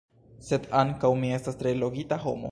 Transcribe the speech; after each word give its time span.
sed 0.47 0.63
ankaŭ 0.79 1.11
mi 1.23 1.31
estas 1.39 1.59
tre 1.61 1.75
logika 1.85 2.23
homo 2.25 2.39